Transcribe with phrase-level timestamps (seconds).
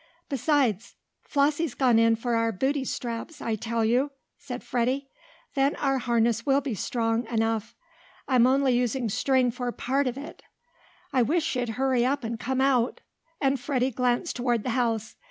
[0.29, 0.95] "Besides"
[1.27, 5.07] "Flossie's gone in for our booty straps, I tell you!" said Freddie.
[5.53, 7.75] "Then our harness will be strong enough.
[8.27, 10.41] I'm only using string for part of it.
[11.13, 13.01] I wish she'd hurry up and come out!"
[13.39, 15.17] and Freddie glanced toward the house.